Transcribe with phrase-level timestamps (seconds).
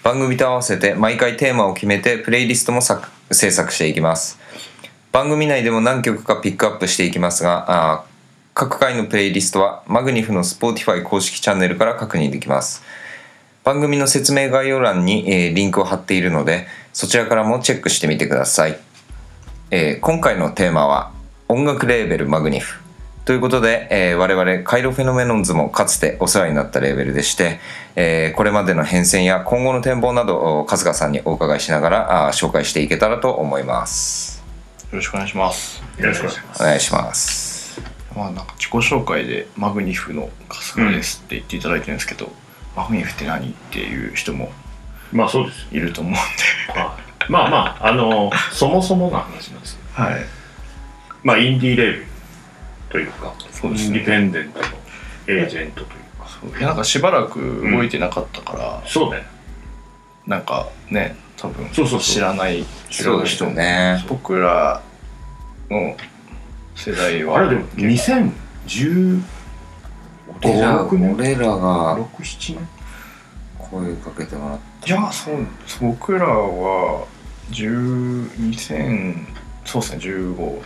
[0.03, 4.39] 番組と合わせて毎回テーマを決めてプレイリストも作制作していきます。
[5.11, 8.05] 番組内でも何曲かピックアップしていきますが
[8.53, 12.83] 各回のプレイリストはマグニフの Spotify 公式チャンネルから確認できます。
[13.63, 18.79] 番組の説明概要欄に、えーリンクを貼っているのでそちらからもチェックしてみてください、
[19.69, 21.11] えー今回のテーマは
[21.47, 22.79] 音楽レーベルマグニフ。
[23.23, 27.59] ということで、えー我々カイロフェノメノンズもかつてお世話になったレーベルでして、
[27.95, 34.43] えーこれまでの変遷や今後の展望などを春日さんにお伺いしながらあー紹介していけたらと思います。
[34.91, 35.83] よろしくお願いします。
[35.99, 36.61] よろしくお願いします。
[36.61, 37.81] お願いします。
[38.15, 42.31] まあなんか自己紹介でマグニフの春日ですって言っていただいてるんですけど、
[42.75, 44.51] マグニフって何っていう人も
[45.11, 45.67] まあそうです。
[45.71, 46.79] いると思うんで。
[46.79, 50.25] はいまあまあ、あの、そもそもの話なんですはい。
[51.23, 52.05] まあインディーレーベル
[52.91, 53.99] というか、そうですね。
[53.99, 54.65] インディペンデントの
[55.27, 56.49] エージェントというか、そう。
[56.49, 57.39] いやなんかしばらく
[57.71, 59.23] 動いてなかったから、そうね。
[60.27, 61.99] なんかね多分そうそうそう。
[62.01, 64.03] 知らないそうですよね。
[64.07, 64.81] 僕ら
[65.69, 65.95] の
[66.75, 69.21] 世代はあれでも2010
[70.43, 72.67] 俺ら16年俺らが6、7年？
[73.57, 75.37] 声かけてもらっていやそう
[75.81, 77.05] 僕らは
[77.51, 79.25] 10 2000
[79.65, 80.61] そうですね15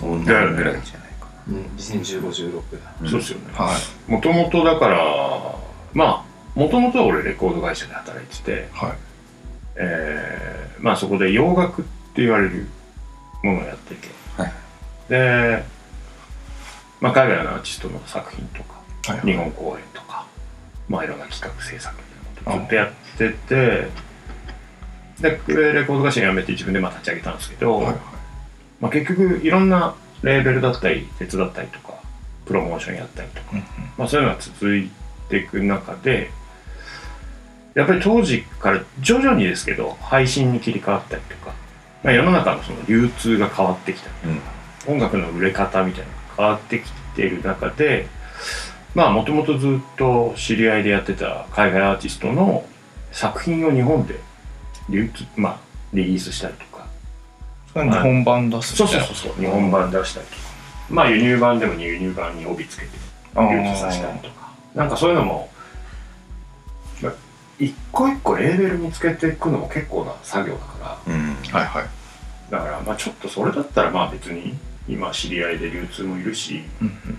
[0.00, 1.01] 15年ぐらいじゃないか
[1.48, 2.92] うん、2015、16だ。
[3.02, 3.08] うん。
[3.08, 3.52] そうですよね。
[3.54, 3.76] は
[4.08, 4.10] い。
[4.10, 5.56] もともとだから、
[5.92, 8.92] まあ、もともとは俺レコード会社で働いてて、はい。
[9.76, 12.66] えーまあそこで洋楽って言われる
[13.44, 14.52] ものをやってて、はい。
[15.08, 15.64] で、
[17.00, 19.26] まあ、海外のアーティストの作品とか、はいはい。
[19.26, 20.26] 日本公演とか、
[20.88, 22.02] まあいろんな企画制作み
[22.44, 27.96] たいなことずっとやってて、で、レコード会社辞めて自分でまあ立ち上げたんですけど、はいはい。
[28.80, 31.94] まあ、結局いろんなレーベルだったり手伝ったりとか
[32.46, 33.64] プロモーションやったりとか、うんうん。
[33.98, 34.90] まあ、そういうのが続い
[35.28, 36.30] ていく中で
[37.74, 41.54] やっぱり当時から徐々にですけど配信に切り替わったりとか、
[42.02, 44.52] まあ、世の中のその流通が変わってきたりとか、
[44.88, 48.08] 音楽の売れ方みたいなのが変わってきている中で
[48.94, 52.66] まあもともとずっと知り合いでやってた海外アーティストの
[53.10, 54.18] 作品を日本で
[54.90, 55.60] 流通まあ
[55.94, 56.71] リリースしたりとか
[57.74, 59.42] 日本版出すそうみたいうなそそうそう。
[59.42, 60.38] 日本版出したりとか。
[60.90, 62.90] まあ輸入版でも輸入版に帯つけて
[63.34, 64.52] あ流通させたりとか。
[64.74, 65.50] なんかそういうのも、
[67.02, 67.12] まあ、
[67.58, 71.14] 一個一個レーベル見つけていくのも結構な作業だから。
[71.14, 71.34] うん。
[71.50, 71.84] はいはい。
[72.50, 74.54] だからまあちょっとそれだったらまあ別に
[74.88, 77.18] 今知り合いで流通もいるし、うんうん。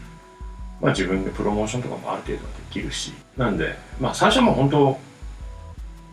[0.81, 3.13] まあ、自分でプロモーションとかもある程度はできるし。
[3.37, 4.99] なんでまあ最初はもう本当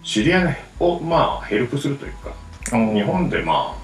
[0.02, 2.32] 知り合いをまあヘルプするというか
[2.94, 3.79] 日本でまあ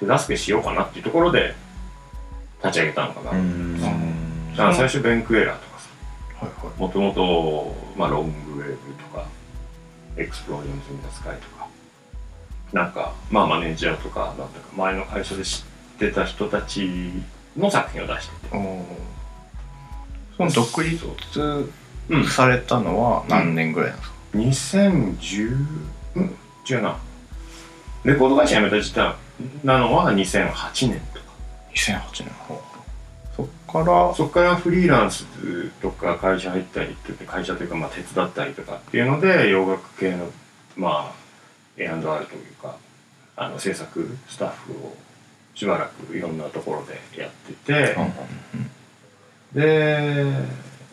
[0.00, 1.54] 手助けしようかなっていうところで
[2.62, 3.80] 立ち上げたのかな、うん。
[4.52, 5.88] だから最初 Ben Kweller とかさ。
[6.78, 9.26] もともとまあロングウェーブとか
[10.16, 11.66] Explosions in the Sky とか。
[12.72, 14.68] なんかまあマネージャーとかなんだか。
[14.76, 15.64] 前の会社で知
[15.96, 17.12] ってた人たち
[17.56, 18.50] の作品を出してて。
[20.36, 21.04] その独立
[22.10, 22.24] うん。
[22.26, 25.66] されたのは何年ぐらいなんですか、2010
[26.16, 26.36] うん。
[26.68, 26.98] 違うな
[28.04, 29.14] レコード会社辞めた時代
[29.64, 31.26] なのは2008年とか。
[31.74, 32.32] 2008年。
[33.36, 34.14] そっから。
[34.14, 35.26] そこからフリーランス
[35.80, 40.30] とか会社入ったりって会社というかまあ手伝ったりとかっていうので洋楽系の
[40.76, 41.14] まあ
[41.76, 42.76] A&R というか
[43.36, 44.96] あの制作スタッフを
[45.54, 47.96] しばらくいろんなところでやってて、
[49.52, 50.26] で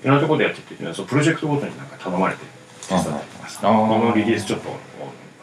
[0.04, 2.42] いろんなところでやっててそのプロジェクトごとになんか頼まれて
[2.88, 3.50] 手伝ったりとか。
[3.50, 3.88] さあー。
[3.88, 4.69] このリリースちょっと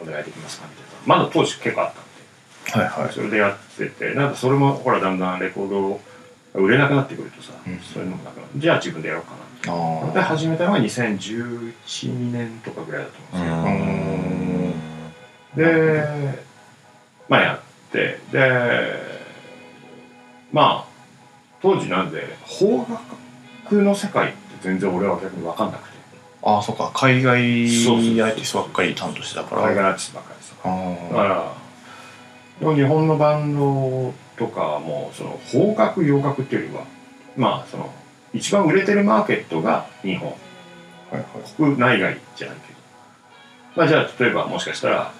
[0.01, 2.85] お願いできますかみたいなまだ当時結構あったんで。
[2.85, 3.13] はいはい。
[3.13, 4.13] それでやってて。
[4.13, 6.01] なんかそれもほらだんだんレコード
[6.53, 7.79] 売れなくなってくるとさ、うん。
[7.79, 14.71] そういうのもなくなじゃあ自分でやろうかなあで始めたのが2011年とかぐらいだと思うん
[15.55, 16.33] ですよ、うん。
[16.35, 16.43] で
[17.29, 17.59] まあやっ
[17.91, 18.19] て。
[18.31, 19.13] で
[20.51, 20.93] まあ
[21.61, 22.27] 当時なんで
[22.59, 25.92] 邦楽の世界って全然俺は逆に分かんなくて
[26.45, 26.91] ああそっか。
[26.93, 29.61] 海外アーティストばっかり担当してたから。
[29.63, 31.29] 海外アーティストばっかりですあだかー。
[31.29, 31.53] ら
[32.59, 36.83] でも日本のバンドとかもその邦楽洋楽っていうよりは
[37.37, 37.93] まあその
[38.33, 40.29] 一番売れてるマーケットが日本。
[40.29, 41.25] はいはい。
[41.55, 42.79] 国内外じゃないけど。
[43.75, 45.11] まあじゃあ例えばもしかしたら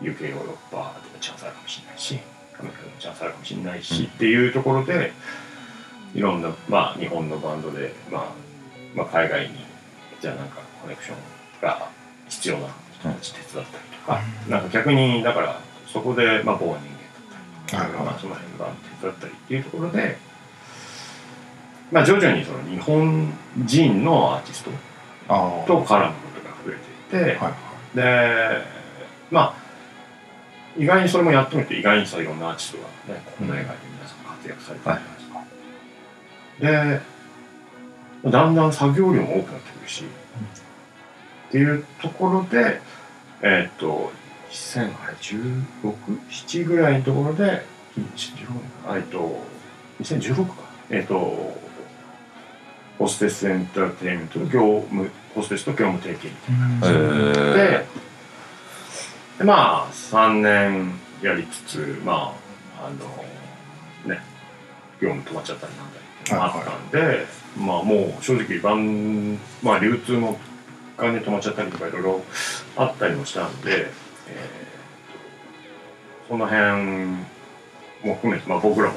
[0.00, 2.18] UK ヨーロッパとかチャンスあるかもしれないし
[2.58, 5.12] アメリカでもチャンスあるかもしれないし、っていうところで
[6.14, 8.24] いろんなまあ日本のバンドで、まあ、
[8.94, 9.65] まあ海外に
[10.20, 11.16] じゃあなんかコネクション
[11.62, 11.88] が
[12.28, 20.18] 必要な人たち手伝ったりとか、なんか逆にだからそこでまあ某人間だったりとか、まあ、その辺のバンド手伝ったりっていうところで
[21.92, 23.32] まあ徐々にその日本
[23.64, 24.76] 人のアーティストと
[25.28, 26.08] 絡むことが
[26.64, 27.52] 増えていって、はい
[27.96, 28.62] で
[29.30, 29.66] まあ
[30.78, 34.96] 意外にそれもやってみて意外にさいろんなアーティストがね国内外で皆さん活躍されてる
[36.58, 37.00] じゃないですか、
[38.24, 40.04] でだんだん作業量も多くなってくるし、
[41.48, 42.80] っていうところで
[43.42, 44.10] えーっと
[44.50, 47.64] 2016?7 ぐらいのところで
[47.96, 48.50] 2015
[48.88, 49.40] 年えっと
[50.00, 50.54] 2016か。
[50.90, 51.64] えーっと
[52.98, 56.36] ホステスエンターテインメントの業務ホステスと業務提携み
[56.80, 56.98] たいな。
[57.52, 57.84] へで
[59.36, 62.34] でまあ3年やりつつま
[62.80, 62.90] ああ
[64.08, 64.22] のね
[64.98, 67.26] 業務止まっちゃったりなんだりあったんで、
[67.58, 70.38] まあもう正直版まあ流通も
[70.98, 72.22] 元年止まっちゃったりとかいろいろ
[72.76, 73.86] あったりもしたんで、
[74.28, 77.06] えーとその辺
[78.04, 78.96] も含めて、まあ、僕らも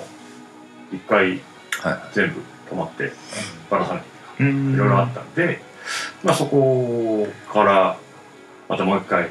[0.92, 1.40] 一回
[1.82, 2.42] は全部
[2.72, 3.12] 止まって
[3.70, 4.04] ばらさない
[4.50, 4.78] い。
[4.78, 5.62] ろいろあったんで、
[6.24, 7.98] まあそこから
[8.68, 9.30] またもう一回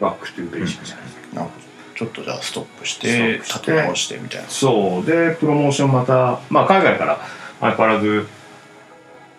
[0.00, 1.36] back to basic じゃないですか。
[1.36, 1.62] なるほど。
[1.94, 4.48] ちょっとじゃあストップしてストップして立て直してみたいな。
[4.48, 5.06] そう。
[5.06, 7.18] でプロモーションまたまあ海外から
[7.60, 8.26] 相変わらず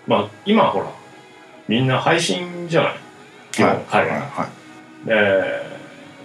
[0.08, 0.92] まあ今ほら
[1.68, 2.94] みんな配信じゃない？
[3.52, 4.48] 基本海外、はいは
[5.06, 5.08] い。
[5.08, 5.74] で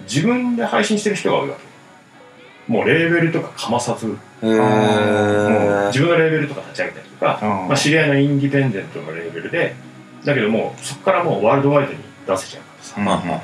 [0.03, 2.71] 自分で配信してる人が多いわけ。
[2.71, 4.05] もうレーベルとかかまさず。
[4.07, 7.67] 自分のレーベルとか立ち上げたりとか、うん。
[7.67, 9.75] まあ、知り合いのインディペンデントのレーベルで
[10.23, 13.41] だけどもうそこからもうワールドワイドに出せちゃうからさ。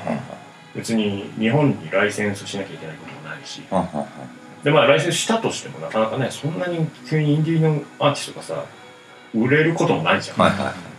[0.74, 3.62] 別に日本にライセンスしなきゃいけないこともないし。
[4.62, 8.64] でまあライセンスしたとしてもなかなかねそんなに急にインディーのアーティストがさ
[9.34, 10.96] 売れることもないじゃん、はいはい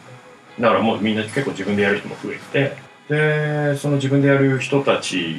[0.60, 2.76] だからもうみんな結構自分でやる人も増えて
[3.10, 5.36] でその自分でやる人たち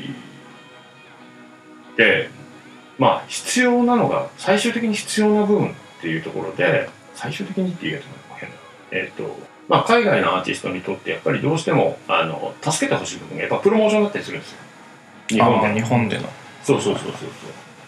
[1.97, 2.31] で
[2.99, 8.55] まあ必要なのが最終的に必要な部分っていうところで最終的にっていうやつも変な
[8.93, 9.37] えっ、と
[9.69, 14.59] まあ海外のアーティストにとってやっぱりどうしてもあの助けてほしい部分がやっぱプロモーションだったりするんですよ。
[15.29, 16.29] 日本で日本での。
[16.63, 17.27] そうそうそうそうそ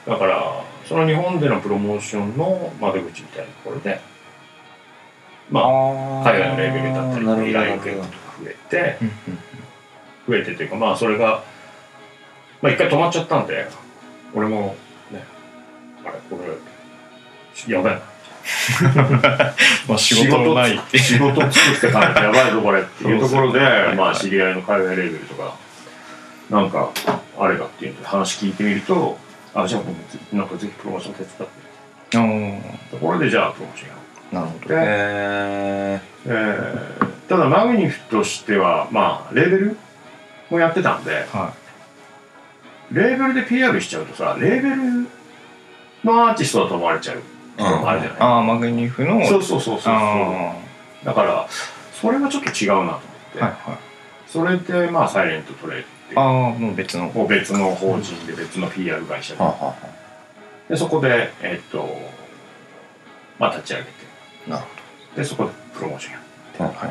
[0.06, 0.10] う。
[0.10, 4.00] だからその日本でのプロモーションの窓口みたいなところで
[5.50, 5.64] まあ
[6.24, 8.10] 海外のレベルだったり依頼を受とが増
[8.46, 9.10] えてうん
[10.28, 11.42] 増えてというかまあそれが
[12.62, 13.66] まあ一回止まっちゃったんで
[14.34, 14.76] 俺も
[15.10, 15.24] ね
[16.04, 18.00] あれこれやばいな。
[19.86, 20.98] まあ仕事もないって。
[20.98, 23.60] 仕事作ってかないとやばいぞこれっていうところで
[23.96, 25.54] まあ知り合いの海外レベルとか
[26.48, 26.90] なんか
[27.38, 29.18] あれがっていうので話聞いてみると
[29.54, 31.70] あじゃあなんかぜひプロモーション手伝って。
[32.12, 33.94] うんところでじゃあプロモーションや
[34.32, 34.68] なるほど。
[34.68, 37.10] でへええー。
[37.28, 39.76] ただマグニフとしてはまあレーベル
[40.50, 41.52] もやってたんでは
[42.90, 45.06] レーベルで PR しちゃうとさレーベル
[46.04, 47.22] のアーティストだと思われちゃう。
[47.56, 49.82] ところもあるじゃない、ああマグニフのそうそうそうそう。
[49.82, 50.54] そうあ
[51.04, 51.46] だから
[51.92, 52.98] それはちょっと違うなと思っ
[53.34, 53.78] て、あはいはい。
[54.26, 56.18] それでまあサイレントトレードっていう。
[56.18, 57.26] ああもう別の。
[57.28, 59.40] 別の法人で別の PR 会社で。
[60.70, 61.86] でそこでえっと
[63.38, 63.90] まあ立ち上げて
[64.50, 64.64] なる
[65.16, 66.20] でそこでプロモーションや
[66.66, 66.90] はんはん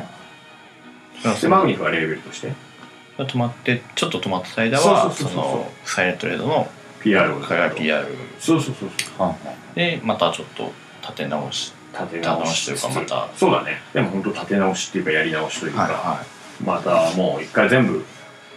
[1.23, 2.53] ほどでマグニフはレーベルとして。
[3.17, 6.69] 止まってちょっと止まってた間はそうそうそうそのサイレントレードの
[7.01, 7.41] PR を
[7.75, 8.07] PR
[8.39, 9.35] そうそうそうそう。
[9.75, 13.29] でまたちょっと立て直し立て直しというかまた。
[13.35, 13.81] そうだね。
[13.93, 15.69] でも本当立て直しっていうかやり直しとい。
[15.69, 16.23] うか、は
[16.63, 18.05] またもう一回全部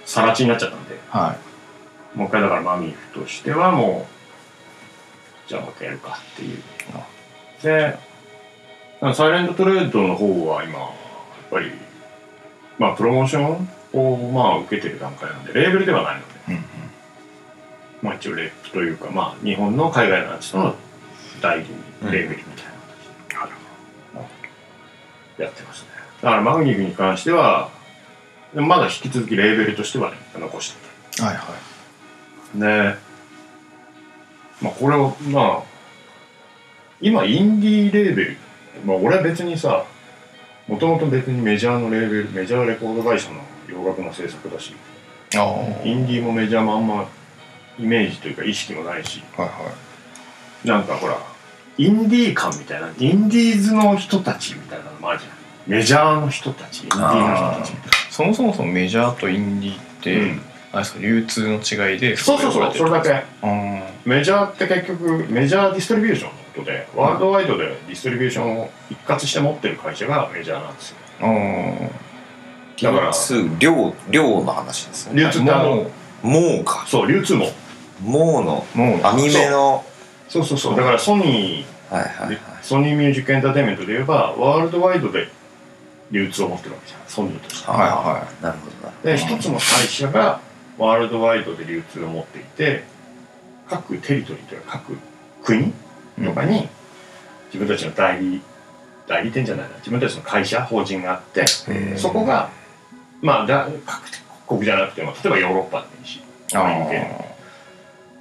[0.04, 0.94] さら地になっちゃったんで。
[0.94, 1.37] いは
[2.14, 2.18] い。
[2.18, 4.06] もう一回だからマミフとしてはも
[5.47, 6.62] うじゃあもう一回やるかっていう。
[7.62, 7.99] で
[9.14, 10.90] サイレントトレードの方は今やっ
[11.50, 11.73] ぱり
[12.78, 16.62] まあプロモーションをまあ受けてる段階なんでレーベルではないのでうんうん。
[18.02, 20.75] まあ一応レップというかまあ日本の海外のアーティストの
[21.40, 21.66] 代理
[22.12, 22.64] レーベルみたい
[23.40, 23.50] な形
[25.38, 25.88] でやってますね。
[26.23, 27.71] だからマグニフに関しては
[28.54, 30.75] まだ引き続きレーベルとしてはね残し
[31.11, 31.42] ててはいは
[32.54, 32.97] ね
[34.61, 35.62] まあこれをまあ
[37.00, 38.37] 今インディーレーベル
[38.85, 39.85] まあ俺は別にさ
[40.69, 44.75] もともと別にメジャーのレーベルメジャーレコード会社の洋楽の制作だし
[45.85, 47.09] インディーもメジャーもあんま
[47.79, 49.23] イメージというか意識もないし。
[49.37, 49.49] は
[50.65, 51.19] なんかほら
[51.79, 55.33] インディー感みたいなインディーズの人たちみたいなのもあるじゃん。
[55.67, 57.73] メジャーの人たちインディーの人たち
[58.11, 60.41] そもそもそのメジャーとインディーって、うん。
[60.73, 63.25] あれですか流通の違いでなそうそうそうそれだけ。
[64.05, 70.97] メジャーって結局メジャーディストリビューションでワールドワイドでディストリビューションを一括して持ってる会社がメジャーなんですよ。
[71.21, 71.90] あー
[72.82, 75.23] だから数量量の話ですね。
[75.23, 75.90] 流通ってあのも
[76.23, 76.85] もうか。
[76.87, 77.50] そう流通も。
[78.02, 78.66] もうの。
[78.75, 79.85] うもう網目の。
[80.28, 80.44] そう。
[80.44, 82.37] そうそうだからソニはいはいはい。
[82.37, 85.28] ーソニーミュージックエンターテインメントで言えばワールドワイドで
[86.11, 87.00] 流通を持ってるわけじゃん。
[87.06, 87.71] ソニーとして。
[87.71, 88.94] はいはなるほどな。
[89.02, 90.40] で一つの会社が
[90.78, 92.85] ワールドワイドで流通を持っていて
[93.68, 94.97] 各テリトリーというか各
[95.44, 95.73] 国
[96.21, 96.69] とかに
[97.47, 98.40] 自分たちの代理
[99.07, 101.47] 代理店じゃないな自分たちの会社法人があって
[101.97, 102.50] そこが
[103.21, 106.21] まあだ各国じゃなくても例えばヨーロッパでもいいし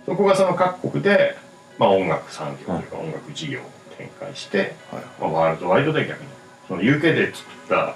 [0.05, 1.37] そこがその各国で、
[1.77, 3.63] まあ、音楽産業というか音楽事業を
[3.97, 6.27] 展開して、はいまあ、ワールドワイドで逆に
[6.67, 7.95] その UK で作った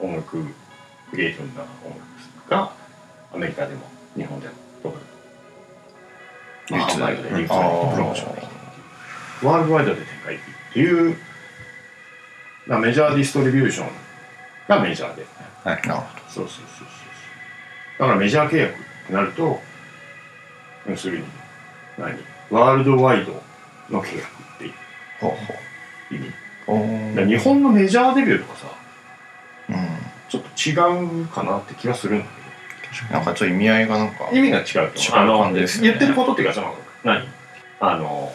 [0.00, 0.44] 音楽
[1.10, 2.72] クリエイティブな音楽が
[3.32, 3.82] アメリカでも
[4.16, 4.96] 日本でもどこ
[6.68, 7.58] でも、まあ、流通ワイドで流通でプロ
[8.04, 8.57] モーションできる
[9.42, 11.16] ワールドワイドで展開できるっていう、
[12.66, 13.88] まあ、メジャーディストリビューション
[14.68, 15.26] がメジャーで。
[15.64, 15.82] はい。
[15.88, 16.88] なるほそうそうそうそう。
[17.98, 18.76] だからメジャー契約っ
[19.06, 19.60] てなると
[20.88, 21.24] 要するに
[21.98, 22.16] 何？
[22.50, 23.32] ワールドワイド
[23.90, 24.72] の契約っていう
[25.20, 25.36] どほ
[26.10, 26.30] う意味。
[26.66, 27.08] ほうおー。
[27.10, 28.66] だから日本のメジャーデビューとかさ
[29.70, 29.76] うん
[30.28, 32.26] ちょっと違うかなって気がするんだ
[33.12, 35.14] なんかちょっと意味合いがなんかけど意味が違うと違う。
[35.14, 37.26] あの感じですよね言ってることっていうかその何？
[37.80, 38.32] あの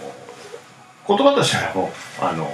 [1.08, 1.92] 言葉としてはも
[2.22, 2.50] うあの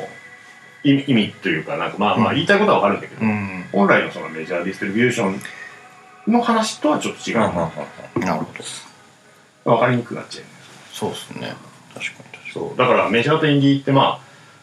[0.84, 2.36] 意味というかなんかまあまあうん。
[2.36, 3.66] 言いたいことはわかるんだけど、うん。
[3.72, 7.40] 本来のそのメジャーディストリビューションの話とはちょっと違う。
[7.40, 7.70] のうんうん
[8.16, 8.22] うん。
[8.22, 8.54] なるほ
[9.66, 9.72] ど。
[9.76, 10.54] 分かりにくくなっちゃうよね
[10.94, 11.54] そうですね。
[11.94, 12.78] 確かに確かそう。
[12.78, 14.22] だからメジャーとインディーってま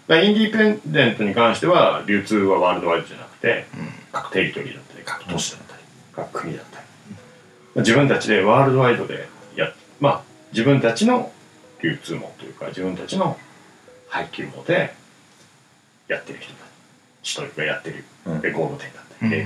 [0.09, 5.83] あインディーペンデントに関しては流通はワールドワイドじゃなくてに各テリトリーだったり各都市だったり。
[6.15, 6.87] 各国だったり。
[7.77, 11.31] 自分たちでワールドワイドでやまあ自分たちの
[11.83, 13.37] 流通網というか自分たちの
[14.09, 14.95] 配給網で
[16.09, 16.59] やってる人た
[17.23, 18.43] ちというかやってるうん。
[18.43, 19.31] レコード店だったうん。
[19.31, 19.45] り、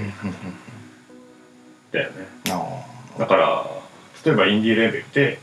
[1.92, 2.26] だよね。
[2.50, 3.66] あだから
[4.24, 5.38] 例えばインディーレーベルって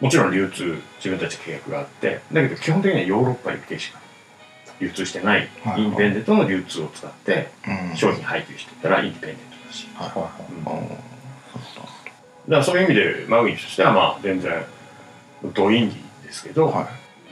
[0.00, 3.98] もちろん流通自分たち契約があってだけど基本的にはヨーロッパに系しか
[4.80, 7.48] 流通してないはいインディペンデントの流通を使って
[7.96, 9.88] 商品配給していったらインディペンデントだし。
[9.94, 10.52] はいはいはい。
[10.52, 10.88] うん。
[10.88, 10.96] あー
[12.48, 14.64] だからそういう意味でマグニとしてはまあ全然
[15.54, 16.86] ドインディーですけど、はい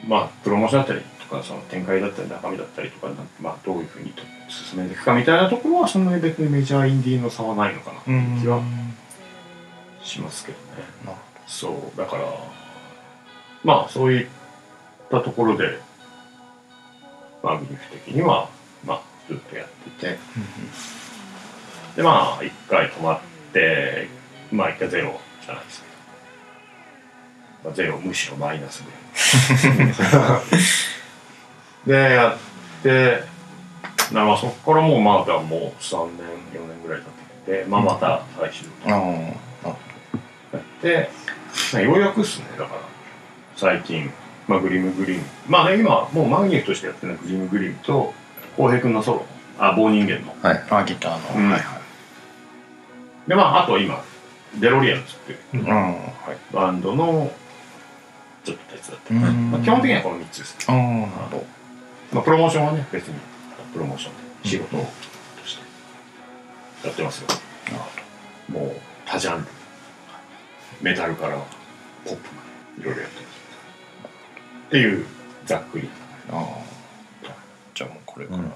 [0.06, 8.62] まあプロモーションだったりとかその展開だったり中身だったりとかまあどういうふうにと進めていくかみたいなところはそんなに別にメジャーインディーの差はないのかなっていう気は
[10.02, 10.64] しますけどね。
[11.04, 12.24] なるそうだから
[13.64, 14.26] まあそういっ
[15.10, 15.78] たところで
[17.42, 18.48] マグニフ的には
[18.84, 20.18] まあずっとやっていて
[21.96, 23.20] でまあ一回止まっ
[23.52, 24.08] て
[24.52, 25.87] まあ一回ゼロじゃないですけど、
[27.64, 29.80] まあ、ゼロむしろマイナスぐ
[31.90, 33.22] らいで やって
[34.12, 39.76] なまあそこからもうまだもう3年4年ぐらい経っててまあまた再始動あーなるほ
[40.52, 41.10] やって、
[41.72, 42.46] まあ、ようやくっすね。
[42.58, 42.80] だから
[43.56, 44.10] 最近、
[44.46, 45.24] まあ、グリムグリム。
[45.46, 48.14] まあね今もうマグニフとしてやってるのはグリムグリムと
[48.56, 49.26] 浩平君のソロ。
[49.58, 50.34] あ棒人間の。
[50.42, 50.64] はい。
[50.68, 51.40] どあギターの。
[51.40, 51.50] うん。
[51.50, 53.28] はいはい。
[53.28, 54.02] でまああと今
[54.56, 55.70] デロリアンズっていううん。
[55.70, 57.30] はいバンドの
[58.48, 59.50] ちょっと手伝ってる、うん。
[59.50, 60.56] まあ、基本的にはこの3つです
[62.10, 63.14] まあ、プロモーションはね別に
[63.74, 64.84] プロモーションで仕事と
[65.44, 65.58] し
[66.82, 67.28] てやってますよ、
[68.48, 68.72] もう
[69.04, 69.48] 多ジャンル
[70.80, 71.36] メタルから
[72.06, 72.42] ポップま
[72.78, 73.38] でいろいろやってます。
[74.68, 75.04] っていう
[75.44, 75.90] ざっくり。
[76.30, 76.68] あー。
[77.74, 78.48] じゃあもうこれから、うん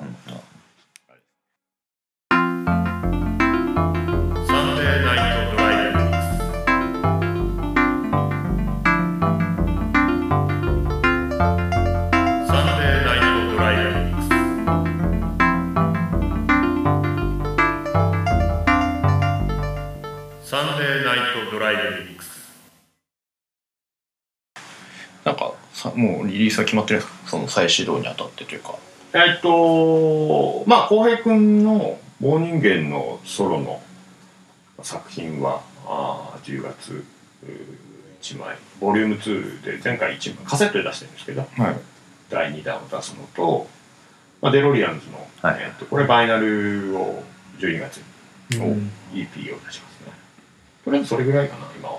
[20.52, 22.28] サンデーナイトドライブミックス。
[25.24, 27.28] なんかさもうリリースは決まってるんですか？
[27.30, 28.74] その再始動にあたってというか。
[29.14, 33.80] えっとまあ浩平君の「棒人間」のソロの
[34.82, 37.02] 作品はあ10月
[38.20, 38.58] 1枚。
[38.78, 41.48] ボリューム2で前回1枚カセットで出してるんですけど。
[41.56, 41.76] はい。
[42.28, 43.70] 第2弾を出すのと、
[44.42, 45.62] まあ、デロリアンズの、はい。
[45.62, 47.24] えっとこれバイナルを
[47.58, 48.02] 12月
[48.50, 48.92] にうん。
[49.14, 49.91] EP を出します。
[49.91, 49.91] ね
[50.84, 51.98] とりあえずそれぐらいかな今は。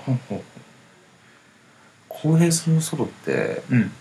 [2.10, 3.92] 浩平さんのソロって、うん。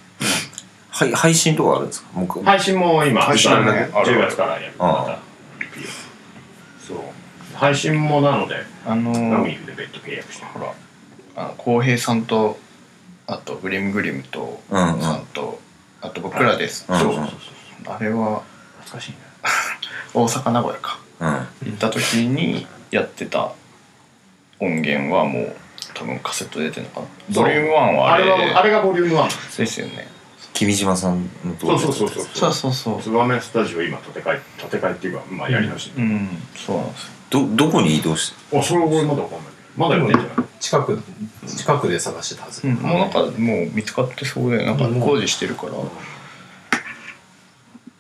[0.91, 2.09] はい、配信とかあるんですか？
[2.45, 4.75] 配信も今配信もねある10ある月からやる。
[6.87, 6.99] そう。
[7.57, 10.49] 配信もなのであのナミーフで別途契約してる。
[10.53, 10.73] ほら
[11.37, 12.59] あの浩平さんと
[13.27, 15.01] あとグリムグリムとうんうん。
[15.01, 15.61] さんと
[16.03, 16.85] あと僕らです。
[16.89, 17.31] うんそうそうそう
[17.85, 17.95] そう。
[17.95, 18.43] あれは
[18.81, 19.17] 懐かしいね。
[20.15, 20.99] 大阪名古屋か。
[21.21, 21.29] うん。
[21.31, 23.53] 行った時にやってた
[24.65, 25.57] 音源はもう
[25.95, 27.07] 多分カセット出てるのかな。
[27.35, 27.45] そう。
[27.45, 30.09] ボリューム1はああれれはあれがボリューム1なんですよね。
[30.55, 32.27] 君島さんのとこそうそうそうそう。
[32.35, 33.03] そうそうそう。
[33.03, 36.29] ツバメスタジオ今建て替え建て替えっていうかまあやり直し、うん。
[36.55, 37.13] そうなんですよ。
[37.31, 39.53] どどこに移動してあそれ俺まだわかんない。
[39.77, 40.47] まだやってんじゃない？
[40.61, 41.03] 近く。
[41.47, 43.31] 近くで探してたはず、うん、もうなんかもう
[43.73, 45.73] 見つかってそうでなんか工事してるから、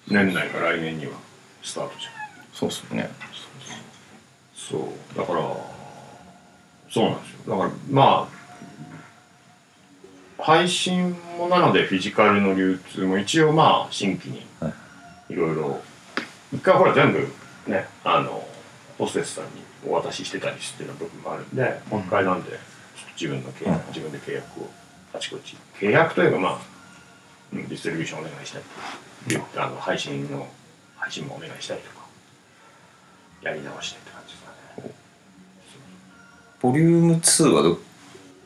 [0.09, 1.12] 年内か来年には
[1.62, 2.12] スタートじゃん。
[2.52, 3.11] そうっすね。
[4.54, 5.19] そう。
[5.19, 5.40] だから
[6.93, 7.57] そうなんですよ。
[7.57, 8.29] だからま
[10.39, 14.47] あ配信もなのでフィジカルの流通も一応まあ新規に
[15.31, 15.35] い。
[15.35, 15.81] ろいろ。
[16.53, 17.27] 一回ほら全部
[17.67, 18.47] ねあの
[18.99, 19.51] ホステスさんに
[19.89, 22.59] お渡ししてたりしてる部分もあるんで、もう一回なんで
[23.19, 24.69] 自分の契約、自分で契約を
[25.15, 25.57] あちこち。
[25.81, 26.59] 契約というかまあ
[27.53, 28.65] うんディストリビューションお願いしたり
[29.37, 30.47] とか、あの配信の
[30.97, 32.03] 配信もお願いしたりとか
[33.43, 34.41] やり直してって感じです
[36.62, 37.79] ボリューム2はど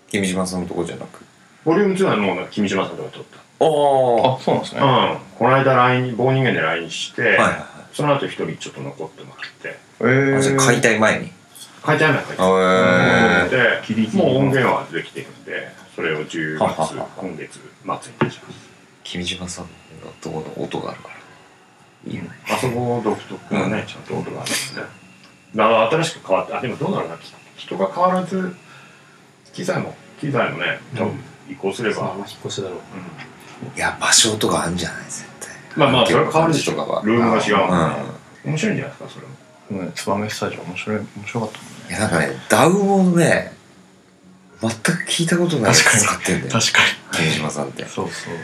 [0.08, 1.22] 君島さんのところじゃなく？
[1.64, 3.24] ボリューム2はもう君島さんとか撮っ
[3.58, 5.18] あああそうなんですね、たうん。
[5.38, 7.64] この間 LINE 棒人間で LINE して、はいはいはい。
[7.92, 9.78] その後一人ちょっと残ってもらって。
[10.00, 10.36] えー。
[10.38, 11.32] あじゃあ解体前に。
[11.86, 14.16] 書いてあるのは書いてああるえギリギリ。
[14.18, 17.08] でもう音源はできてるんでそれを10月ははは。
[17.16, 18.58] 今月末に出します。
[19.04, 19.70] 君島さんの
[20.20, 21.14] ところの音があるから。
[22.10, 22.30] いいよね。
[22.48, 24.52] あそこ独特のね、ちゃんと音があるんで。
[24.52, 24.82] すね。
[25.54, 27.16] 新しく変わって、あ、でもどうなるな、
[27.56, 28.54] 人が変わらず、
[29.52, 31.18] 機材も、機材もね、多分
[31.50, 32.78] 移行すれば、そのまま引っ越しだろう。
[33.74, 35.50] いや場所とかあるんじゃない絶対。
[35.76, 36.72] まあまあ、それは変わるでしょ。
[37.04, 37.96] ルームが違うもんね。
[38.44, 38.50] うん。
[38.52, 39.36] 面白いんじゃないですか、それも。
[39.68, 43.52] うん、ツバメスタジオ面白い面白かったもんねいやなんかねダウをね
[44.60, 46.78] 全く聞いたことないやつ使ってんだよ確か
[47.12, 47.82] 君島さんって。
[47.82, 48.34] にそうそう。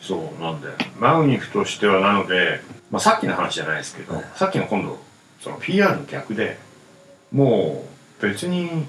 [0.00, 4.98] そう、なんで、マグニフとしてはなので、まあさっきの話じゃないですけど、はいさっきの今度、
[5.42, 6.58] その PR の逆で、
[7.32, 7.84] も
[8.20, 8.86] う別に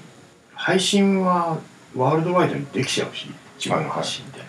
[0.54, 1.58] 配信は
[1.96, 4.40] ワールドワイドにできちゃうし、自分の発信で。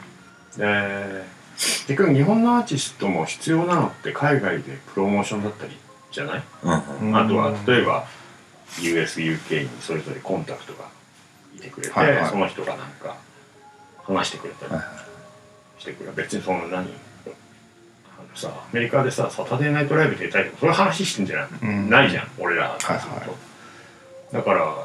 [0.57, 1.23] で、
[1.57, 5.77] 結局日本のアーティストも必要なのって海外でプロモーションだったり
[6.11, 8.05] じゃない、うんあとは例えば
[8.79, 10.85] USUK にそれぞれコンタクトが
[11.55, 12.29] いてくれて、はいはい。
[12.29, 13.15] その人がなんか
[14.03, 16.85] 話してくれたりはいしてくれ別にその何あの
[18.35, 21.89] さアメリカでさサタデーナイトライブ出たいとかそういう話してんじゃない,、うん。
[21.89, 23.33] ないじゃん俺らからすると、はいは
[24.31, 24.75] だから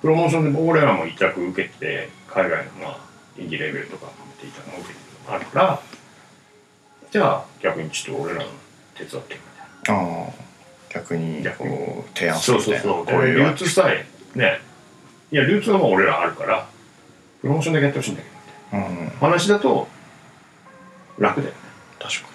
[0.00, 2.98] プロモーションで俺らも委託受けて海外のまあ
[3.38, 5.80] インディレーベルとか見て委託を受けてるのがあるから
[7.10, 8.50] じゃあ逆にちょっと俺らの
[8.94, 9.40] 手伝ってみ
[9.84, 10.02] たいな。
[10.02, 10.42] ああ
[10.92, 11.76] 逆に逆に。
[11.76, 12.82] こう提案すそうるみたいな。
[12.82, 13.06] そうそう。
[13.06, 14.60] こういう流通さえ、ね。
[15.30, 16.68] いや、流通はもう俺らあるから、
[17.40, 19.08] プロモーションだけやってほしいんだけど、うん。
[19.20, 19.88] 話だと
[21.18, 21.58] 楽だよね。
[21.98, 22.28] 確か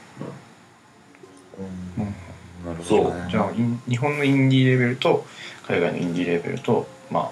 [2.65, 3.25] なるほどね。
[3.25, 3.51] にじゃあ
[3.88, 5.25] 日本のインディーレベルと
[5.67, 7.32] 海外のインディーレベルとま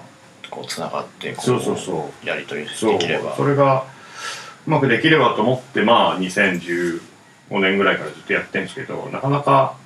[0.50, 2.26] こうつながってこそうそうそう。
[2.26, 3.34] やり取りできれば。
[3.36, 3.84] それが
[4.66, 7.00] うまくできればと思って、まあ、2015
[7.60, 9.76] 年ぐらいからずっとやってるんですけど、なかなか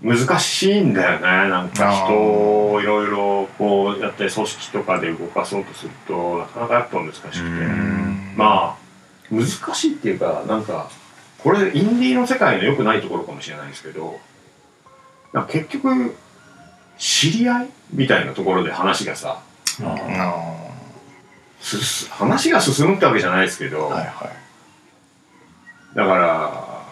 [0.00, 1.26] 難しいんだよね。
[1.26, 2.14] なんか人
[2.72, 7.38] をいろいろこうやって組織とかで動かそうとすると、なかなかやっぱ難しくて。
[7.38, 8.34] うん。
[8.36, 8.82] まあ
[9.32, 10.90] 難しいっていうかなんか
[11.38, 14.20] これインディーの世界の良くないところかもしれないですけど
[15.48, 16.14] 結局
[17.02, 19.42] 知り合いみたいなところで話がさ
[19.82, 20.66] あ
[21.60, 26.82] すす話が進むってわけじゃないですけど、あはいはいだから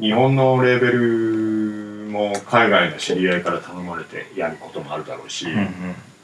[0.00, 5.68] 日本のレーベルも海外の知り合いから頼まれてやることもあるだろうし、うんうん。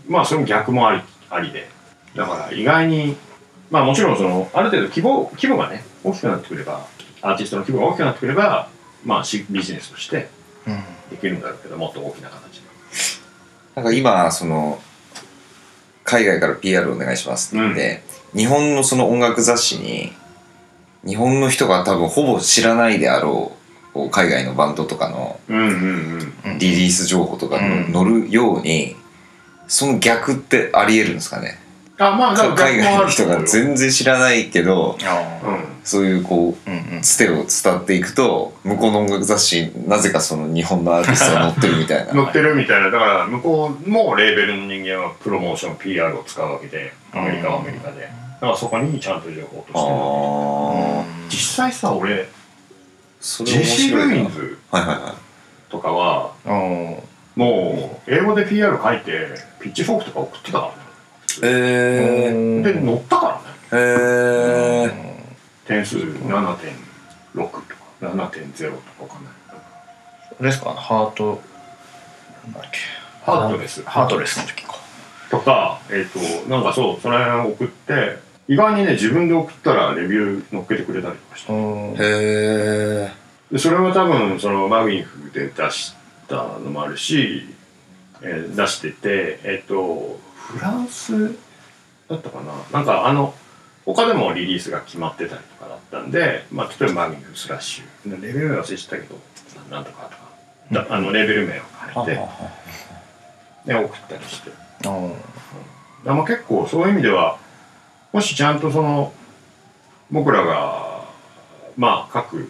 [0.08, 1.68] まあそれも逆もありありで。
[2.14, 3.16] だから意外に
[3.70, 6.86] まあもちろんそのある程度規模規模がね大きくなってくれば
[7.20, 8.68] アーティストの規模が大きくなってくれば
[9.04, 10.28] まあしビジネスとして
[10.68, 10.82] うん。
[11.10, 12.67] できるんだろうけどもっと大きな形で
[13.78, 14.80] なんか今その
[16.02, 18.02] 海外から PR お願いしますって言って、
[18.34, 20.12] 日本のその音楽雑誌に
[21.06, 23.52] 日本の人が多分ほぼ知らないであろ
[23.94, 26.58] う海外のバンドとかのうんうんうん。
[26.58, 28.96] リリース情報とか載るように
[29.68, 31.60] その逆ってありえるんですかね？
[31.98, 35.64] あまあ海外の人が全然知らないけどあうん。
[35.84, 37.02] そういうこううんうん。
[37.02, 42.12] つてを伝っていくと向こうの音楽雑誌になぜかその日本のアーティストが載ってるみたいな。
[42.14, 42.90] 乗ってるみたいな。
[42.90, 48.02] だから向こうもレーベルの人間はプロモーション PR を使うわけでアメリカはアメリカで。
[48.02, 48.08] だ
[48.40, 52.28] からそこにちゃんと情報としてああ実際さ俺
[53.20, 54.14] それ面 JC 白いな。
[54.14, 55.70] ルインズはいはいはい。
[55.72, 57.00] とかはあー
[57.34, 59.28] もう英語で PR 書いて
[59.60, 60.87] ピッチフォークとか送ってたからね
[61.42, 63.40] えー、で乗ったからね。
[63.70, 67.58] えー、点数7.6とか
[68.00, 70.70] 7.0とかわかんないあれですか？
[70.70, 71.40] ハート。
[72.44, 72.78] なんだっけ？
[73.24, 73.82] ハートレス。
[73.84, 74.74] ハートレスの時か。
[75.30, 78.16] とかえっ、となんかそうその辺送って
[78.48, 81.52] 意外にね自分で送ったらレビュー載っけてくれたりとかして。
[81.52, 81.92] うん。
[81.92, 83.12] へえ
[83.52, 85.94] でそれは多分そのマグニフで出し
[86.28, 87.44] たのもあるし、
[88.22, 91.34] えー出しててえっ、とフランス
[92.08, 92.52] だったかな？
[92.72, 93.34] なんかあの
[93.84, 98.22] 他でもリリースが決まってたりとかだったんで、まあ、例えばマグニフスラッシュ。
[98.22, 99.18] レベル名忘れちゃったけど
[99.70, 101.62] ななんとかとか、だあのレベル名を
[101.94, 102.20] 書いて
[103.66, 104.50] で送ったりして。
[104.84, 104.90] あ
[106.04, 107.38] まあ結構そういう意味では
[108.12, 109.12] もしちゃんとその
[110.10, 111.04] 僕らが
[111.76, 112.48] まあ各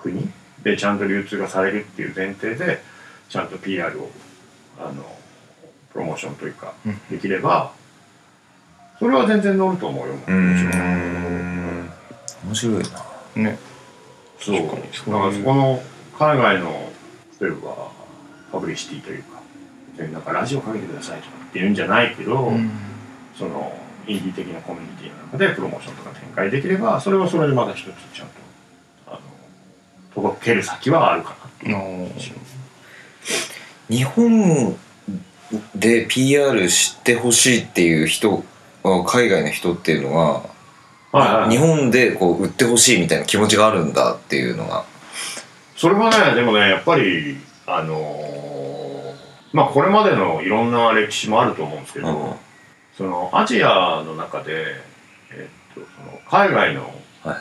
[0.00, 0.28] 国
[0.62, 2.80] でちゃんと流通がされるっていう前提で
[3.28, 4.10] ちゃんと PR を
[4.80, 5.04] あの
[5.94, 7.00] プロモーションというかうん。
[7.08, 7.72] できれば
[8.98, 11.90] それは全然乗ると思うよもうーん。
[12.44, 13.42] 面白いな。
[13.42, 13.58] ね。
[14.38, 14.56] そう。
[14.56, 14.76] だか
[15.26, 15.82] らそこの
[16.18, 16.92] 海外の
[17.40, 17.90] 例えば
[18.52, 19.40] パブリシティというか
[19.96, 22.70] でなんかラジオかけてくださいとかっていうんじゃないけど、うん。
[23.38, 23.76] その
[24.06, 28.34] インディー的なコミュニティの中でプロモーションとか展開できればそれはそれでまた一つちゃんと
[29.08, 29.18] あの
[30.14, 32.10] 届ける先はあるかなっていう。
[33.88, 34.76] 日本
[35.74, 38.44] で PR 知ってほしいっていう人
[38.82, 40.42] あ海外の人っていうのは
[41.12, 41.50] はいはい。
[41.50, 44.84] 日本でこう売ってほしいみたいな気持ちがあるんだっていうのが。
[45.76, 47.36] それはねでもねやっぱり
[47.66, 49.14] あのー
[49.52, 52.34] まあこれまでのいろんな歴史もあると思うんですけど、うん。
[52.96, 54.64] そのアジアの中で、
[55.30, 56.86] えっとその海外のは
[57.26, 57.38] いはい。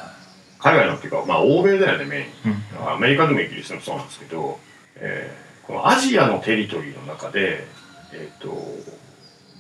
[0.60, 2.52] 海外のっていうかまあ欧米だよねメイン。
[2.52, 2.94] うん。
[2.94, 4.60] アメリカでもイギリスでもそうなんですけど、
[4.98, 7.66] えーこのアジアのテリトリーの中で、
[8.14, 8.56] えっと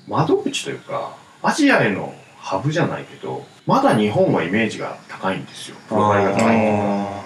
[0.07, 5.77] 窓口というかアジアへのハブじゃないけどまだ日本はイメージが高いんですよ。
[5.87, 7.23] プロファイルが高いあ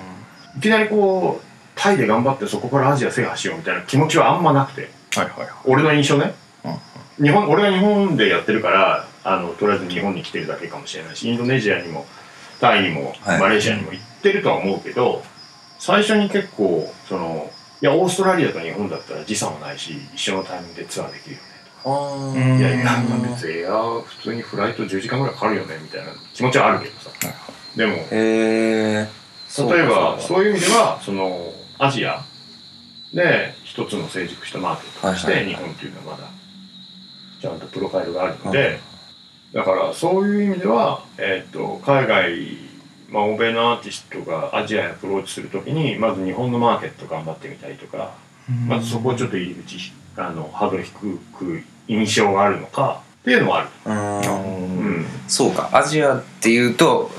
[0.57, 4.89] いきなりこうタイで頑張ってそこからアジア制覇しようみたいな気持ちはあんまなくて。
[5.15, 5.49] はいはいはい。
[5.65, 6.35] 俺の印象ね、
[7.19, 12.05] 日本俺が日本でやってるからあのとりあえず日本に来てるだけかもしれないしインドネシアにも
[12.59, 13.39] タイにもはい。
[13.39, 15.23] マレーシアにも行ってるとは思うけど、
[15.79, 17.49] 最初に結構その
[17.81, 21.47] いやオーストラリアと日本だったら時差もないし一緒のタイミングでツアーできるよね。
[21.83, 21.89] と
[22.33, 27.11] か、いやいや別にエア普通にフライト10時間ぐらいかかるよねみたいな気持ちはあるけどさ、
[27.75, 32.23] でも例えばそそういう意味ではそのアジア
[33.13, 36.29] で一つの成熟したマーケットとして日本っていうのはまだ
[37.39, 38.53] ちゃんとプロファイルがあるのはい。
[38.53, 38.79] で
[39.53, 42.57] だからそういう意味では、えー、と海外、
[43.09, 48.13] まあ、欧米のアーティストがアジアへアプローチするときにまず日本のマーケット頑張ってみたりとか
[48.67, 53.67] まずそこをちょっと入り口あのハードル低く印象があるのかっていうのもある。
[53.85, 54.77] うーん。
[54.79, 55.05] うん。
[55.27, 55.69] そうか。
[55.73, 57.11] アジアっていうと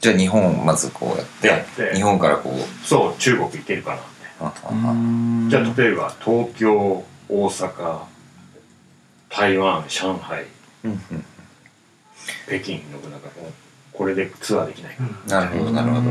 [0.00, 1.94] じゃあ日本をまずこうやってやって。
[1.94, 2.86] 日本からこう。
[2.86, 3.96] そう中国行けるか
[4.40, 4.48] な。
[4.48, 5.50] って。
[5.50, 8.00] じゃあ例えば東京大阪
[9.30, 10.44] 台湾上海
[10.84, 11.24] うんうん。
[12.46, 13.28] 北京のなんか
[13.98, 16.02] これでツアーできないかな、なるほどなるほど。
[16.04, 16.08] そ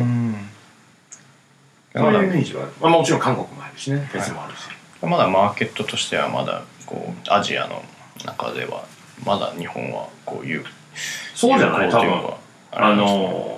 [2.10, 4.10] ういうイメージはある、まあ、もちろん韓国もあるしね。
[4.12, 4.60] フェスもあるし、
[5.02, 7.82] まだマーケットとしてはまだこうアジアの
[8.26, 8.84] 中では
[9.26, 10.66] まだ日本はこういう
[11.34, 12.34] そうじゃない多分。
[12.74, 13.58] あのー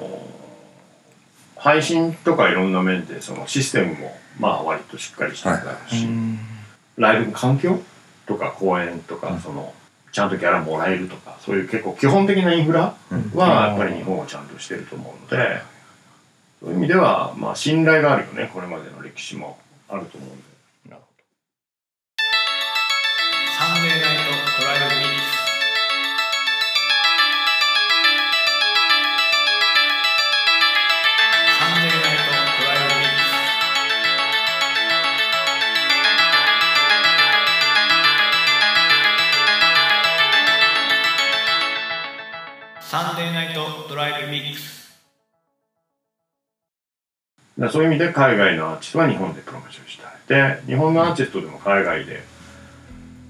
[1.61, 5.57] 配信とかいろんな面でそのシステムもまあ割としっかりしてる
[5.89, 6.39] し、うん
[6.95, 7.79] ライブの環境
[8.25, 9.73] とか公演とか、その
[10.11, 15.61] ちゃんとギャラもらえるとかそういう結構基本的なインフラうんはやっぱり日本はちゃんとしてると思うので、
[16.61, 20.48] そういう意味ではまあ信頼があるよねこれまでの歴史もあると思うんで。
[47.71, 50.11] そういう意味で海外のアーティストは日本でプロモーションしたい。
[50.27, 52.23] で日本のアーティストでも海外で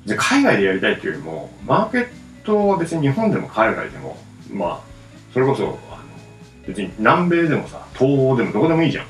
[0.05, 2.07] で海外でやりたいっていうよりもマーケッ
[2.43, 4.17] トは別に日本でも海外でも
[4.51, 4.79] まあ
[5.33, 5.77] それこそあの
[6.67, 9.05] 別に南米でもさ東欧でもどこでもいいじゃん。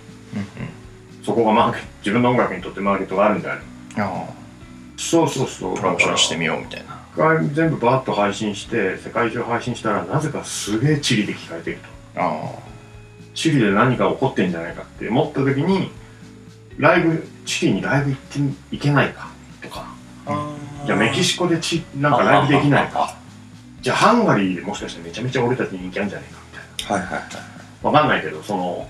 [1.23, 3.59] そこがマーケット自分の音楽にとってマーケットがあるんじゃない
[3.97, 4.33] のあ。
[4.97, 5.73] そうそうそう。
[5.73, 6.99] あプロモーションしてみようみたいな。
[7.15, 11.77] が全部バーッと配信して世界中配信したらなぜかすげえチリで聞かれてる
[12.15, 12.21] と。
[12.21, 12.68] あ
[13.39, 15.91] チリで何か起こってんじゃないかって思った時に
[16.77, 18.39] ライブチリにライブ行って
[18.71, 19.29] 行けないか
[19.61, 19.87] とか。
[20.85, 23.15] じゃあメキシコでチなんかライブできないか。
[23.81, 27.05] じゃあハンガリーでもしかしてめちゃめちゃ俺たちに人気あるんじゃないかみたいな。
[27.05, 28.85] はいはいはいわかんないけどその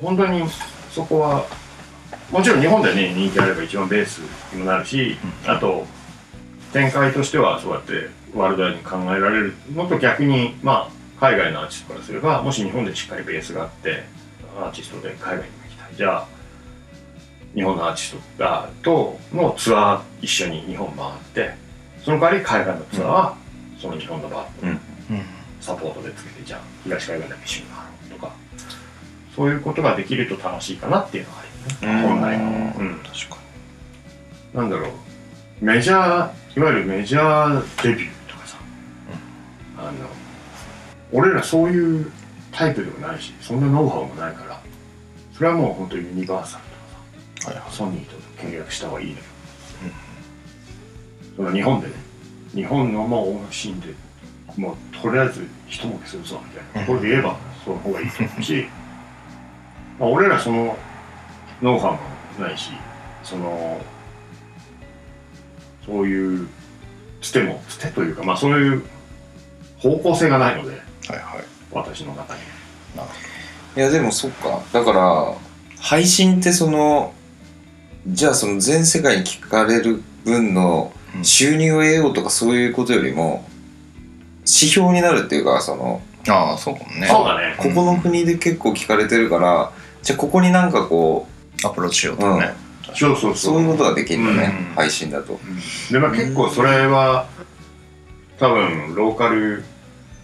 [0.00, 0.44] 本当に
[0.90, 1.44] そこは
[2.30, 4.20] もちろん日本でね人気あれば一番ベース
[4.54, 5.84] にもなるし、あと
[6.72, 14.04] 展開としてはそうやってワールドワイドに考えられるのと逆にまあ海外のアーティストからすればもし日本でしっかりベースがあって
[14.60, 15.96] アーティストで海外にも行きたい。
[15.96, 16.26] じゃあ
[17.54, 21.54] 日本のアーティストがとのツアー一緒に日本回って
[22.04, 23.36] その代わり海外のツアーは
[23.80, 24.68] その日本のバーうん。
[24.68, 24.78] うん。
[25.62, 28.32] サポートでつけてじゃあ東海岸だけ一緒に回ろうとか。
[29.34, 32.08] そういうことができると楽しいかなっていうのがあるよね。
[32.08, 33.36] 本来の、うん、確か
[34.52, 34.90] なんだろう。
[35.64, 38.58] メジャーいわゆるメジャーデビューとかさ、
[39.78, 39.90] あの
[41.12, 42.10] 俺らそういう
[42.52, 44.60] タイプでもないしそんなノウハウもないから
[45.32, 46.64] それはもう本当にユニバーサル
[47.40, 47.72] とかさはいはい。
[47.72, 49.18] ソニーと契約した方がいいのよ、
[51.36, 51.92] その日本でね
[52.54, 53.94] 日本のまあ音楽シーンで
[54.56, 58.66] もうとりあえず一儲けするぞみたいなところで言えばその方がいいと思うし
[59.98, 60.76] まあ俺らその
[61.60, 61.92] ノウハウ
[62.40, 62.70] もないし
[63.22, 63.80] その
[65.84, 66.48] そういう
[67.20, 68.82] つてもつてというかまあそういう
[69.78, 71.44] 方向性がないのではいはい。
[71.72, 72.40] 私の中に。
[72.96, 73.08] なる
[73.76, 74.62] いやでもそっか。
[74.72, 75.34] だから
[75.80, 77.12] 配信ってその
[78.06, 81.24] じゃあその全世界に聞かれる分のうん。
[81.24, 83.44] 収入を得ようとかそういうことよりも
[84.40, 87.06] 指標になるっていうかそのああそうかもね。
[87.06, 87.54] そうだね。
[87.58, 91.28] ここの国で結構聞かれてるからじゃあここになんかこ
[91.64, 92.52] アプローチしようとかね、
[92.94, 93.36] そうそうう。
[93.36, 94.74] そういうことができるんだね、うん。
[94.74, 95.38] 配信だと。
[95.90, 97.26] でまあ結構それは
[98.38, 99.64] 多分ローカル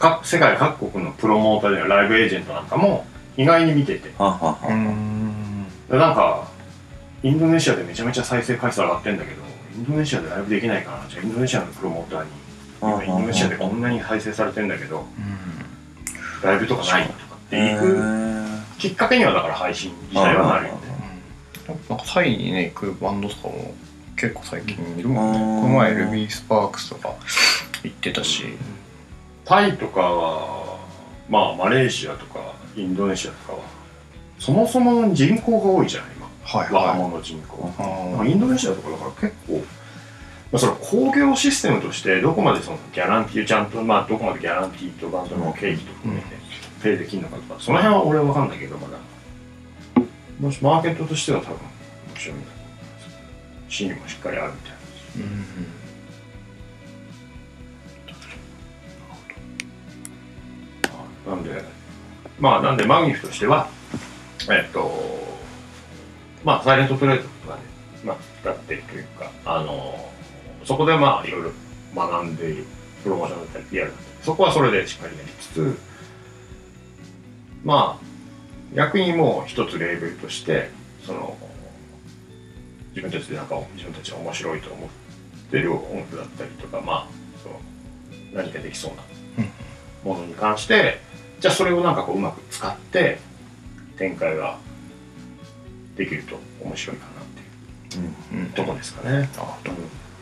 [0.01, 4.11] か世界各国のプロモーターでライブエージェントなんかも意外に見てて。
[4.19, 5.67] はははうん。
[5.89, 6.49] でなんか
[7.23, 9.43] インドネシアでめちゃめちゃ再生回数上がってんだけど
[9.77, 12.31] インドネシアでライブできないかなじゃあインドネシアのプロモーターに
[12.81, 15.05] 今インドネシアでこんなに再生されてんだけど
[16.43, 18.61] ライブとかないとかってへ行くー。
[18.79, 20.81] きっかけにはだから配信自体はなるよね。
[21.89, 23.75] なんかタイにね行くバンドとかも
[24.17, 25.39] 結構最近いるもんね。
[25.39, 25.63] うん。
[25.63, 27.15] この前ルビースパークスとか
[27.85, 28.45] 行ってたし
[29.51, 30.79] タイとかは
[31.29, 33.59] まあマレーシアとかインドネシアとかは
[34.39, 36.27] そもそも人口が多いじゃない今。
[36.45, 36.99] はい若はい。
[37.01, 39.63] 者人口、あまあ、インドネシアとかだから結構、ま
[40.57, 46.27] あ、その工業システムとしてどこまでそのギャランティーちゃんと、まあ、どこまでギャランティーとバンドの経費と含めて
[46.83, 48.99] ペイできるのかとかその辺は俺は分かんないけどまだ。
[50.39, 52.47] もしマーケットとしては多分面白いんだ。
[52.47, 54.77] と思いますシーンもしっかりあるみたいな。
[55.17, 55.80] うん
[61.31, 61.63] なんで、
[62.41, 63.69] まあ、なんで、マグニフとしては、
[64.51, 64.91] えっと、
[66.45, 67.63] まあ、サイレントトレードとかね、
[68.05, 70.11] まあ、使ってるというか、あの、
[70.65, 71.53] そこでまあ、いろいろ
[71.95, 72.65] 学んでいる、
[73.05, 75.79] プロモーションだったり、PR だったり、そこはそれでしっかりやりつつ、
[77.65, 80.71] まあ、逆にもう一つレーベルとして、
[81.05, 81.37] その、
[82.91, 84.89] 自分たちでなんか自分たちが面白いと思っ
[85.51, 87.07] てる音楽だったりとか、まあ、
[87.43, 87.61] その
[88.33, 89.03] 何かできそうな
[90.03, 90.99] ものに関して、
[91.41, 93.19] じゃあそれをなんかこううまく使って
[93.97, 94.59] 展開が
[95.97, 97.25] できると面白いかなっ
[97.91, 99.29] ていううんとこですかね。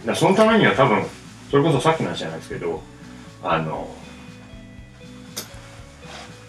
[0.07, 1.04] あそのためには多分
[1.50, 2.83] それこそさっきの話じゃないですけど
[3.42, 3.88] あの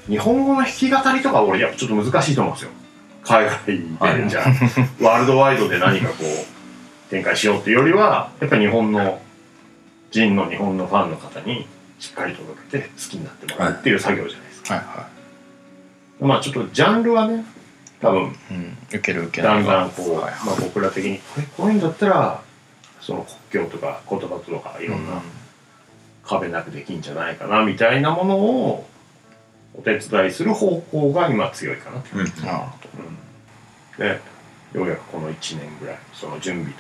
[0.08, 2.72] 日本語の弾き語りとか俺やっぱちょっと難しいと思うんですよ。
[3.24, 4.46] 海外でじゃあ
[5.04, 9.22] ワールドワイドで何かこう展開しようっていうよりはやっぱり日本の
[10.12, 11.68] 人の日本のファンの方に
[12.00, 14.49] しっかり届けて好きになってもらうっていう作業じゃないですか。
[14.74, 15.08] はいは
[16.22, 17.46] まあちょっとジャンルはね
[18.02, 19.64] 多分い、うん、受ける受けなだい。
[19.64, 22.42] がんだんこう、はいまあ、僕ら的にこれこういうんだったら
[23.02, 25.22] その国境とか言葉とかいろんな
[26.24, 28.88] 壁なくできんじゃないかなみたいなものを
[29.78, 32.22] お手伝いする方向が今強いかなと、うん。
[32.22, 32.28] うん。
[33.98, 34.20] で
[34.74, 36.80] ようやくこの1年ぐらいその準備と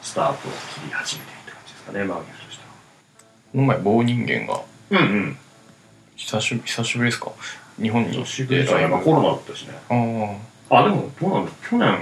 [0.00, 2.64] スタートを切り始めてるって感じですかねマーケットとして
[3.52, 5.36] この前棒人間がはうんうん
[6.24, 7.32] 久しぶり久しぶりですか？
[7.80, 8.12] 日本に。
[8.18, 8.84] 久し来ぶりじゃない。
[8.86, 9.74] てライブまあコロナだったしね。
[10.70, 11.98] あああでもどうなんだ去年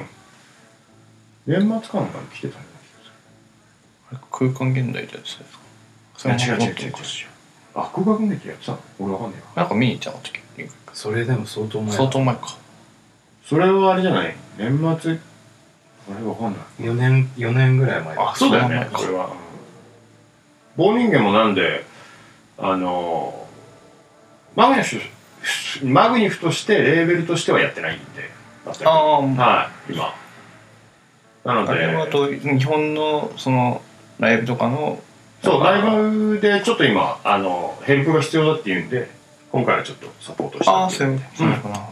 [1.46, 3.12] 年末かなんかに来てたような気がする。
[4.10, 5.60] あれ空間現代ってやつですか？
[6.18, 6.92] それも違う違う違う違う。
[7.74, 8.78] あ空間劇やってたの？
[8.98, 10.40] 俺わかんないわなんか見に行ったの時
[10.92, 11.96] それでも相当前。
[11.96, 12.56] 相当前か。
[13.46, 14.34] それはあれじゃない？
[14.58, 15.18] 年末？
[16.12, 16.60] あれわかんない。
[16.82, 18.16] 4年4年ぐらい前。
[18.16, 18.88] あそうだよね。
[18.92, 19.30] そそれは。
[20.76, 21.84] 棒人間もなんで
[22.58, 23.39] あの
[24.56, 25.00] マグニフ
[25.84, 28.30] マグニフとしてレーベルとしてはやってないんで。
[28.84, 30.14] ああはい今。
[31.44, 33.80] なのあれはでと日本のその
[34.18, 35.02] ライブとかの
[35.42, 39.08] そうライブでちょっと今あのヘルプが必要だっていうんで
[39.50, 41.68] 今回はちょっとサポートしたああそういうことか。
[41.70, 41.88] な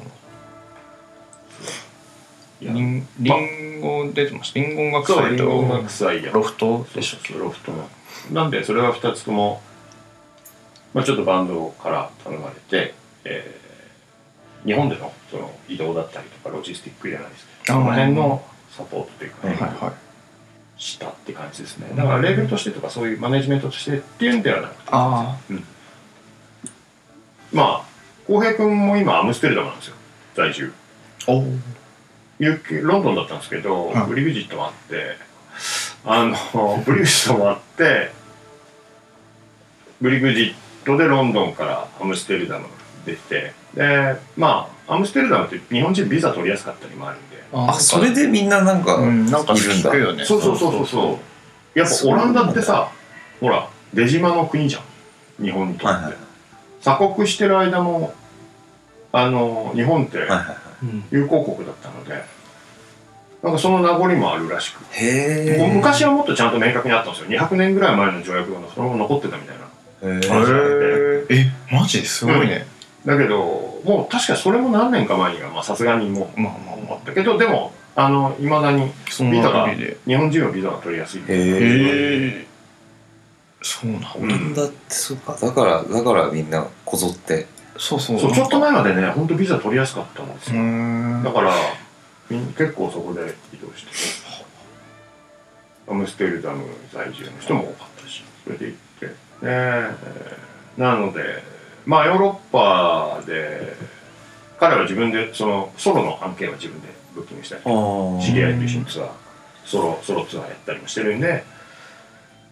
[2.60, 4.52] いやリンリンゴ出てます？
[4.54, 7.88] リンゴ音楽そう祭リンゴ音と楽祭やロフトでしたっうロフトの。
[8.32, 9.62] なんでそれは2つとも、
[10.94, 13.68] まあ、ちょっとバンドから頼まれて、えー
[14.64, 17.84] 日本でのその移動だったりとかロジスティックじゃないですけどあー。
[17.84, 19.92] その辺のサポートというかね、けはいはい。
[20.82, 21.90] したって感じですね。
[21.94, 24.80] だからレーベルとしてとかそういうマネジメントとしてっていうんではなくて。
[24.90, 25.36] あ
[27.52, 27.84] まあ
[28.26, 29.94] 浩平君も今アムステルダムなんですよ。
[30.34, 30.72] 在住。
[31.28, 31.44] あお
[32.82, 35.16] ロンドンだったんですけど、はいブリグジットもあって
[36.04, 38.10] あのブリグジットもあって
[40.00, 40.54] ブリグジッ
[40.88, 42.66] トでロンドンからアムステルダム
[43.06, 47.38] 出てでまあアムステルダムって日本人ビザ取りやすかったりもあるんで。
[47.52, 50.24] あそれでみんななんかうんなんかいるんだ。
[50.24, 50.86] そうそうそうそう。
[50.86, 51.18] そ
[51.74, 52.90] うやっぱオランダってさ
[53.40, 55.44] ほら出島の国じゃん。
[55.44, 56.14] 日本にとって、はいはい
[56.80, 58.14] 鎖国してる間も
[59.12, 60.28] あの日本って
[61.10, 62.22] 友好国だったので
[63.42, 64.80] なんかその名残もあるらしく。
[64.82, 67.28] いへえ昔はもっとちゃんと明確にあったんですよ。
[67.40, 69.67] 200年ぐらい前の条約がそのまま残ってたみたいな
[70.02, 72.06] へへええマジ？
[72.06, 72.66] すごいね。
[73.04, 76.98] だけどもう確かそれも何年か前にはまあさすがにもうまあまあまあ。
[77.04, 79.68] だけどでもあのいまだにそんビザが
[80.06, 81.20] 日本人はビザが取りやすい。
[81.22, 82.46] へえ
[83.62, 84.14] そうなんだ。
[84.16, 85.36] オランダってそうか。
[85.40, 87.46] だからだからみんなこぞって。
[87.76, 88.20] そうそう。
[88.20, 90.64] そうちょっと前までね本当ビザ取りやすかったんですうよー。
[91.20, 91.52] んだから
[92.28, 93.90] 結構そこで移動して。
[95.90, 98.87] アムステルダム在住の人も多かったしそれで行って。
[98.87, 98.87] で
[99.42, 101.42] えーなので
[101.84, 103.74] まあヨーロッパで
[104.60, 107.62] 彼は自分でそのソロの案件は自分でブッキングしたり
[108.24, 109.10] 知り合いと一緒にツアー
[109.64, 111.44] ソロソロツアーやったりもしてるんで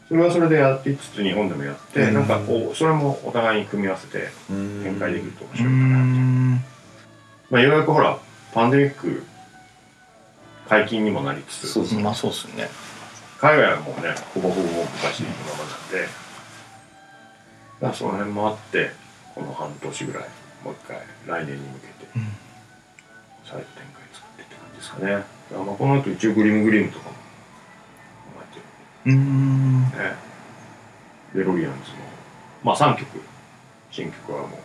[0.09, 2.15] それはそれでやっていつつ日本でもやって、うん。
[2.15, 5.97] なんかこうそれもお互いに組み合わせて展展開できると面白いかなって。
[5.97, 6.65] ん
[7.51, 8.19] まあ、ようやくほら
[8.55, 9.25] パンデミック
[10.69, 11.69] 解禁にもなりつつ。
[11.69, 12.69] そうそうまあそうっすね。
[13.41, 16.26] 海外はもうねほぼほぼ昔のままなんで
[17.81, 18.91] だからその辺もあって
[19.35, 20.23] この半年ぐらい
[20.65, 20.97] もう一回
[21.43, 22.27] 来年に向けてうん。
[23.45, 25.13] 再度展開作ってって感じですかね。
[25.13, 27.17] だからまあこの後一応グリムグリムとかも考
[28.43, 29.91] えてうーん。
[29.93, 30.15] るね。
[31.35, 31.97] デロリアンズも
[32.65, 33.21] まあ3曲。
[33.91, 34.59] 新曲はも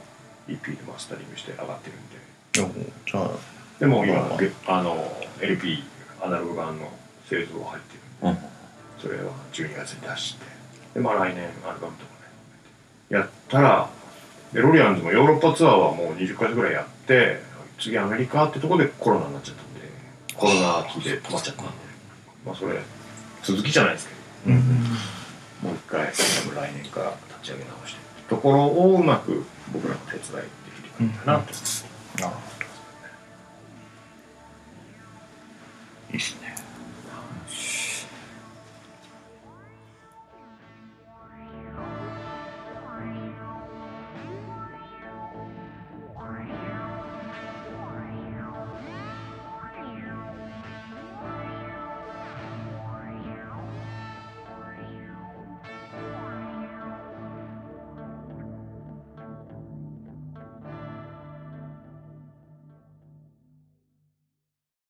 [0.48, 2.82] う EP でマスタリングして上がってるんで。
[2.86, 3.30] おじゃあ。
[3.80, 4.82] でも今、まあげあ。
[4.82, 4.96] の
[5.40, 5.84] LP
[6.24, 6.92] アナログ版の
[7.30, 8.50] 製造入ってるんで、うん。
[9.00, 10.46] それは12月に出して。
[10.96, 12.12] でまあ来年アルバムとか。
[12.16, 12.21] ね
[13.12, 13.90] やったら
[14.54, 17.42] デロリアンズもヨーロッパツアーはもう20回ぐらいやって
[17.80, 19.82] 次アメリカってとこでコロナになっちゃったんで。
[20.36, 21.20] コロナ期で。
[21.20, 21.72] 止まっちゃったんで。
[22.46, 22.80] まあそれ
[23.44, 24.14] 続きじゃないですけ
[24.50, 24.56] ど。
[24.56, 24.62] うん。
[25.62, 28.02] もう一回多分来年から立ち上げ直して。
[28.30, 31.64] ところをうまく僕らの手伝いできればいいかなと思っ
[32.16, 32.62] てなるほど
[36.12, 36.41] いいっすね